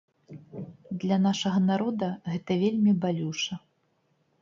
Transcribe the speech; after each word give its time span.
Для 1.03 1.17
нашага 1.27 1.59
народа 1.69 2.09
гэта 2.33 2.51
вельмі 2.65 2.91
балюча. 3.07 3.63